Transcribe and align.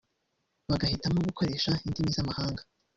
bagahitamo 0.69 1.19
gukoresha 1.27 1.71
indimi 1.85 2.09
z’amahanga 2.15 2.61